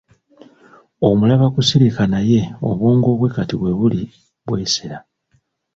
Omulaba 1.07 1.45
kusirika 1.55 2.03
naye 2.13 2.39
obwongo 2.69 3.09
bwe 3.19 3.29
kati 3.35 3.55
we 3.61 3.71
buli 3.79 4.03
bwesera. 4.47 4.97